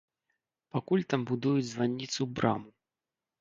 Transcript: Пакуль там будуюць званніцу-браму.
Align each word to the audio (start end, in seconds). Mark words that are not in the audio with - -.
Пакуль 0.77 1.05
там 1.15 1.21
будуюць 1.33 1.67
званніцу-браму. 1.73 2.69